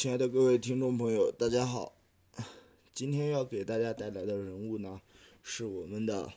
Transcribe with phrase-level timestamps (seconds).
[0.00, 1.94] 亲爱的各位听众朋友，大家好。
[2.94, 5.02] 今天要给大家带来的人物呢，
[5.42, 6.32] 是我们的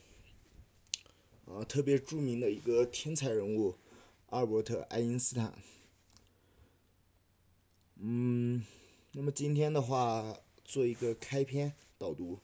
[1.46, 3.78] 啊特别著名的一个天才人物
[4.26, 5.58] 阿尔伯特·爱因斯坦。
[7.96, 8.62] 嗯，
[9.14, 12.38] 那么今天的话，做一个开篇导读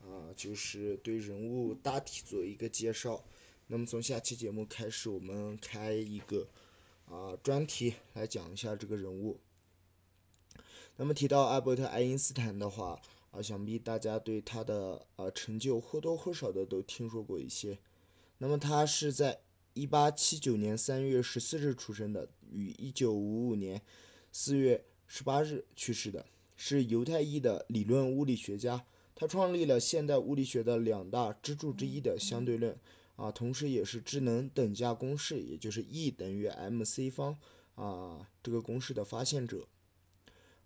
[0.00, 3.22] 啊，就是对人物大体做一个介绍。
[3.66, 6.48] 那么从下期节目开始，我们开一个
[7.04, 9.38] 啊专题来讲一下这个人物。
[10.96, 13.00] 那么提到阿尔伯特·爱因斯坦的话，
[13.32, 17.78] 啊，想必大家对他的呃成就或多或少的都听说过一些。
[18.38, 19.40] 那么他是在
[19.72, 23.82] 一八七九年三月十四日出生的，于一九五五年
[24.30, 26.24] 四月十八日去世的，
[26.56, 28.84] 是犹太裔的理论物理学家。
[29.16, 32.76] 他创立了现代物理学的两大支柱之一的相对论，
[33.16, 37.36] 啊，同时也是智能等价公式，也就是 E 等于 mc 方
[37.74, 39.66] 啊这个公式的发现者。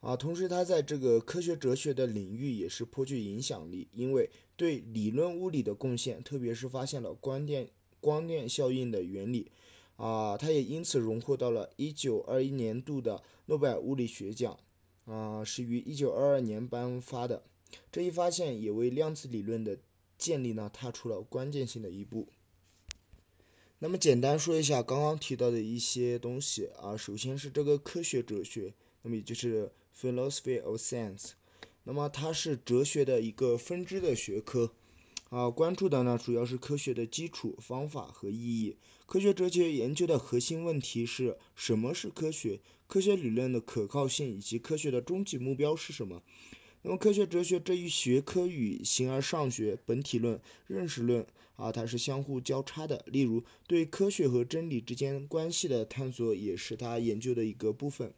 [0.00, 7.68] 啊，同时他在这个科学哲学的领域也是颇具影响力，因为对理论物理的贡献，特别是发现了光电
[8.00, 9.50] 光电效应的原理，
[9.96, 14.56] 啊，他也因此荣获到了1921年度的诺贝尔物理学奖，
[15.04, 17.42] 啊，是于1922年颁发的。
[17.90, 19.80] 这一发现也为量子理论的
[20.16, 22.28] 建立呢踏出了关键性的一步。
[23.80, 28.72] 那么简单说一下刚刚提到的一些东西啊，首先是这个科学哲学，
[29.02, 29.72] 那么也就是。
[30.00, 31.30] Philosophy of Science，
[31.82, 34.70] 那么它是哲学的一个分支的学科，
[35.30, 38.76] 啊，关注的呢主要是科学的基础、方法和意义。
[39.06, 42.60] 科学哲学研究的核心问题是什么是科学？
[42.86, 46.22] 科学理论的可靠性以及科学的终极目标是什么？
[46.82, 51.26] 那么科学哲学这一学科与形而上学、本体论、认识论
[51.56, 53.04] 啊，它是相互交叉的。
[53.06, 58.14] 例如，对科学和真理之间关系的探索也是它研究的一个部分。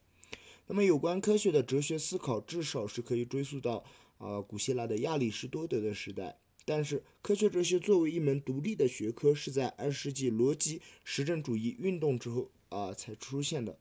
[0.72, 3.82] 那么，有关科学的哲学思考，至少是可以追溯到
[4.18, 6.38] 啊古希腊的亚里士多德的时代。
[6.64, 13.76] 但是，科学哲学作为一门独立的学科，是在二十世纪逻辑实证主义运动之后啊才出现的。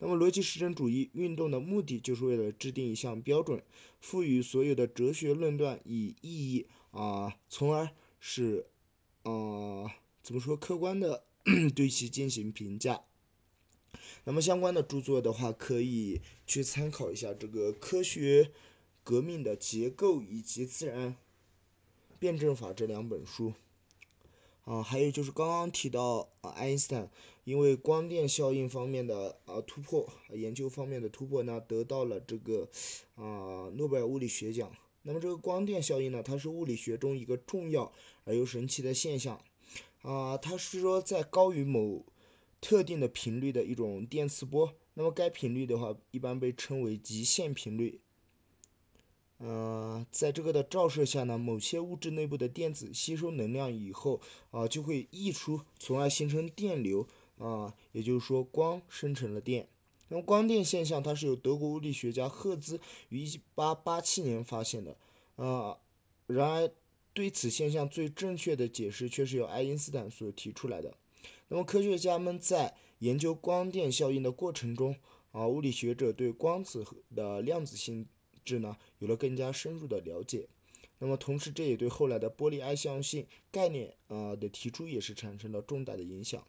[0.00, 3.62] 那么，逻辑实证主义运动的目的，就是为了制定一项标准，
[4.00, 8.66] 赋予所有的哲学论断以意义啊，从而使
[9.22, 9.86] 啊
[10.20, 11.22] 怎么说客观的
[11.76, 13.04] 对其进行评价。
[14.24, 18.50] 那么相关的著作的话，可以去参考一下这个《科学
[19.02, 21.16] 革命的结构以及自然
[22.18, 23.54] 辩证法》这两本书。
[24.64, 27.10] 啊，还有就是刚刚提到啊，爱因斯坦
[27.44, 32.66] 因为光电效应方面的啊突破，研究方面的突破呢，得到了这个
[33.14, 34.72] 啊诺贝尔物理学奖。
[35.02, 37.92] 那么这个光电效应呢，它是物理学中一个重要
[38.24, 39.38] 而又神奇的现象。
[40.00, 42.02] 啊，它是说在高于某
[42.64, 48.00] 特定的频率的一种电磁波，那么该频率的话，一般被称为极限频率。
[49.36, 54.18] 呃，在这个的照射下呢，某些物质内部的电子吸收能量以后
[54.50, 59.68] 啊，就会溢出，从而形成电流啊，也就是说光生成了电。
[60.08, 64.96] 那么光电现象，它是由德国物理学家赫兹于一八八七年发现的。
[65.36, 65.76] 啊，
[66.26, 66.70] 然而
[67.12, 70.96] 对此现象最正确的解释却是由爱因斯坦所提出来的。
[71.48, 74.96] 那么科学家们在研究光电效应的过程中，
[75.32, 76.84] 啊，物理学者对光子
[77.14, 78.06] 的量子性
[78.44, 80.48] 质呢有了更加深入的了解。
[80.98, 86.42] 那么同时，这也对后来的玻璃爱向性概念啊的提出也是产生了重大的影响。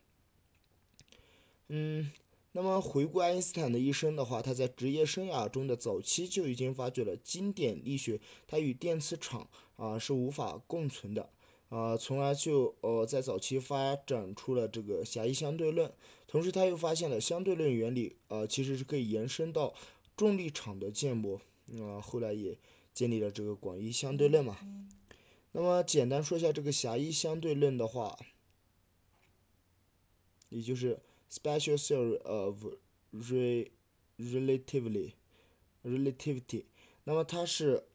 [1.67, 2.11] 嗯，
[2.53, 11.31] 那么回顾爱因斯坦的一生的话，他在职业生涯中的早期就已经发掘了经典力学，它与电磁场啊是无法共存的。
[11.69, 15.91] 啊，从而就呃在早期发展出了这个狭义相对论，
[16.27, 19.73] 同时他又发现了相对论原理，呃其实是可以延伸到
[20.15, 21.41] 重力场的建模，
[21.81, 22.57] 啊后来也
[22.93, 24.57] 建立了这个广义相对论嘛。
[25.53, 28.17] 那么简单说一下这个狭义相对论的话，
[30.49, 30.99] 也就是
[31.31, 32.65] special theory of
[33.11, 35.13] relativity
[35.83, 36.65] relativity，
[37.05, 37.85] 那么它是。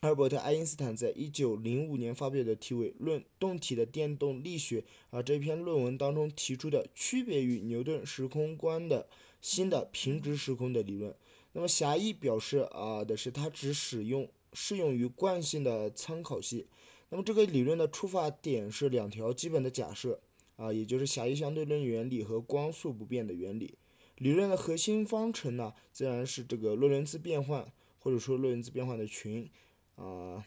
[0.00, 9.08] 阿尔伯特·爱因斯坦在一九零五年发表的题为《论动体的电动力学》啊这篇论文当中提出的区别于牛顿时空观的
[9.40, 11.14] 新的平直时空的理论。
[11.52, 16.66] 那么狭义表示啊的是它只使用适用于惯性的参考系。
[17.08, 20.20] 那么这个理论的出发点是两条基本的假设
[20.56, 23.78] 啊，也就是狭义相对论原理和光速不变的原理。
[24.18, 29.48] 理论的核心方程呢，自然是这个洛伦兹变换或者说洛伦兹变换的群。
[29.96, 30.44] 啊，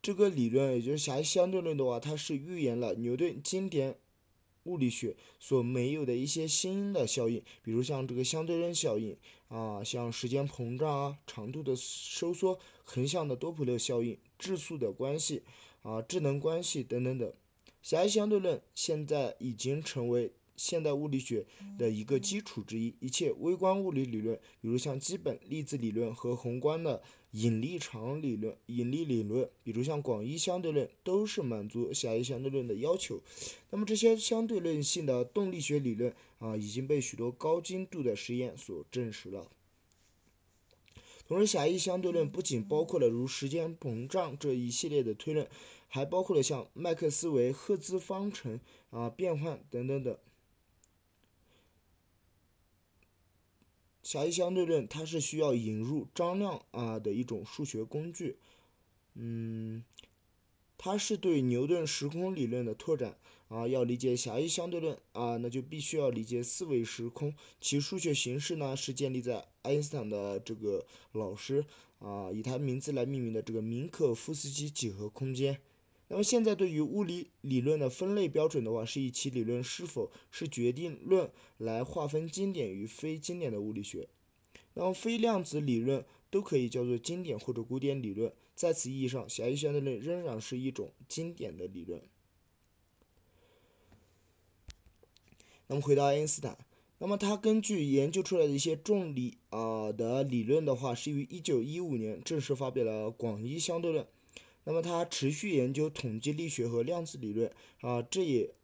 [0.00, 3.96] 这个理论也就是狭义相对论的话，它是预言了牛顿经典
[4.64, 9.16] 物理学所没有的一些新的效应，比如像这个相对论效应
[9.48, 15.42] 啊，像时间膨胀啊、长度的收缩、横向的多普勒效应、质数的关系
[15.82, 17.30] 啊、智能关系等等等。
[17.82, 21.46] 狭义相对论现在已经成为现代物理学
[21.78, 22.94] 的一个基础之一。
[23.00, 27.02] 一切微观物理理论，比如像基本粒子理论和宏观的
[27.32, 33.20] 引力场理论、引力理论，比如像广义相对论，都是满足狭义相对论的要求。
[33.70, 39.48] 那么这些相对论性的动力学理论啊，已经被许多高精度的实验所证实了。
[41.26, 45.48] 同时，狭义相对论不仅包括了如时间膨胀这一系列的推论，
[45.88, 48.60] 还包括了像麦克斯韦赫兹方程
[48.90, 50.18] 啊变换等等等。
[54.04, 58.36] 狭义相对论它是需要引入张量啊的一种数学工具，
[59.14, 59.82] 嗯，
[60.76, 63.16] 它是对牛顿时空理论的拓展
[63.48, 63.66] 啊。
[63.66, 67.34] 要理解狭义相对论啊，那就必须要理解四维时空。
[67.62, 71.64] 其数学形式呢是建立在爱因斯坦的这个老师
[71.98, 75.58] 啊以他名字来命名的这个明可夫斯基几何空间。
[76.14, 84.08] 那么现在对于物理理论的分类标准的话，是以其理论是否是决定论来划分经典与非经典的物理学。
[84.74, 88.32] 那么非量子理论都可以叫做经典或者古典理论。
[88.54, 92.00] 在此意义上，狭义相对论仍然是一种经典的理论。
[95.66, 96.56] 那么回到爱因斯坦，
[96.98, 104.06] 那么他根据研究出来的一些重力啊的理论的话，是于一九一五年正式发表了广义相对论。
[104.64, 108.54] 那么他持续研究统计力学和量子理论啊，这也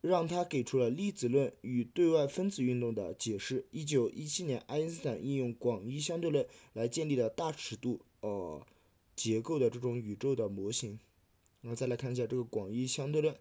[0.00, 3.66] 让他给出了粒子论与对外分子运动的解释。
[3.70, 8.66] 一九一七年，爱因斯坦应用广义相对论来建立了大尺度呃
[9.14, 10.98] 结构的这种宇宙的模型。
[11.60, 13.34] 然后再来看一下这个广义相对论，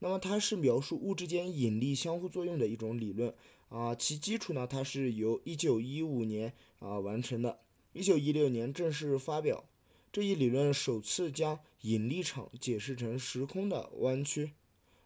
[0.00, 3.32] 那么它是描述物质间引力相互作用的一种理论
[3.68, 7.60] 啊，其基础呢，它是由一九一五年啊完成的，
[7.92, 9.64] 一九一六年正式发表。
[10.10, 14.52] 这一理论首次将引力场解释成时空的弯曲。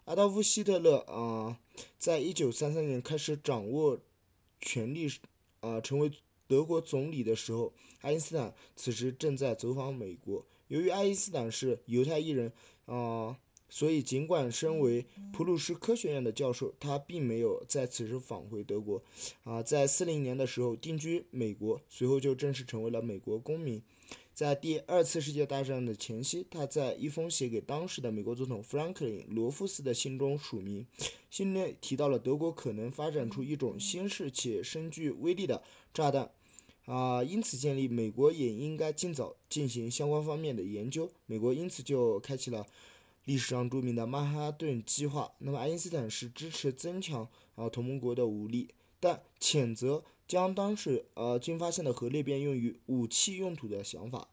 [0.05, 1.59] 阿道夫·希特勒啊，
[1.99, 4.01] 在一九三三年开始掌握
[4.61, 5.09] 权力
[5.61, 6.11] 啊，成为
[6.47, 10.45] 德国总理的时候，爱因斯坦此时正在走访美国。
[10.69, 12.53] 由于爱因斯坦是犹太裔人
[12.87, 13.37] 啊，
[13.69, 19.03] 所以尽管身为普鲁士科学院的教授，他并没有在此时返回德国
[19.45, 23.83] 啊，在四零年的时候定居美国，随后就正式成为了美国公民。
[24.35, 30.87] 在第二次世界大战的前夕，他在一封写给当时的美国总统富兰克林·罗夫斯的信中署名，
[31.31, 35.63] 信内提到了德国可能发展出一种新式且深具威力的
[35.93, 36.31] 炸弹，
[36.87, 41.09] 啊，因此建立美国也应该尽早进行相关方面的研究。
[41.27, 42.67] 美国因此就开启了
[43.27, 45.31] 历史上著名的曼哈顿计划。
[45.39, 48.69] 那么，爱因斯坦是支持增强啊同盟国的武力，
[49.03, 50.05] 但谴责。
[50.29, 54.29] 将当时呃新发现的核裂变用于武器用途的想法。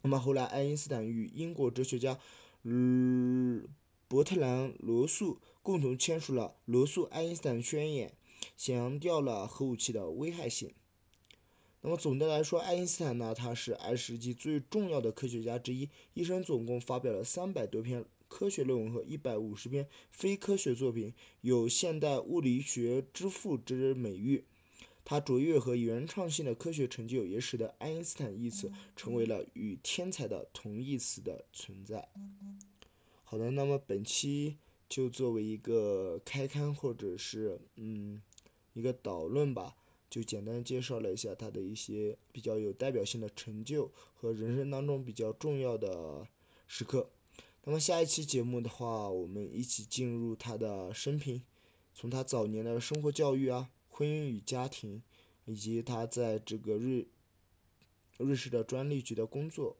[0.00, 2.18] 那么后来，爱因斯坦与英国哲学家
[2.64, 3.68] 嗯
[4.08, 8.12] 伯特兰罗素共同签署了罗素爱因斯坦宣言，
[8.56, 10.72] 强调了核武器的危害性。
[11.82, 21.12] 那么总的来说，爱因斯坦呢，他是二十世纪最重要的科学家之一，一生总共发表了三百多篇科学论文和一百五十篇非科学作品，
[21.42, 24.46] 有现代物理学之父之美誉。
[25.04, 32.08] 他卓越和原创性的科学成就，也使得爱因斯坦一词成为了与天才的同义词的存在。
[33.22, 34.56] 好的，那么本期
[34.88, 38.22] 就作为一个开刊或者是嗯
[38.72, 39.76] 一个导论吧，
[40.08, 46.26] 就简单介绍了一下他的一些比较有代表性的成就和人生当中比较重要的
[46.66, 47.10] 时刻。
[47.64, 51.42] 那么下一期节目的话，我们一起进入他的生平，
[51.94, 53.70] 从他早年的生活教育啊。
[53.94, 55.02] 婚姻与家庭，
[55.44, 57.06] 以及他在这个瑞
[58.16, 59.76] 瑞士的专利局的工作，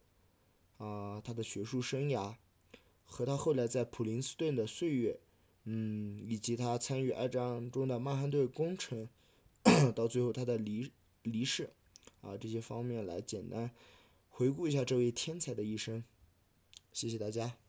[0.77, 2.37] 啊，他的学术生涯，
[3.05, 5.19] 和他后来在普林斯顿的岁月，
[5.65, 9.09] 嗯，以及他参与二战中的曼哈顿工程，
[9.97, 11.71] 到最后他的离离世，
[12.21, 13.71] 啊，这些方面来简单
[14.29, 16.05] 回顾一下这位天才的一生。
[16.93, 17.62] 谢谢大家。